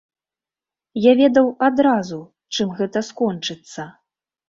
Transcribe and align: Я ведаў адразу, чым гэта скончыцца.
Я 1.09 1.13
ведаў 1.21 1.51
адразу, 1.69 2.19
чым 2.55 2.67
гэта 2.83 3.07
скончыцца. 3.13 3.91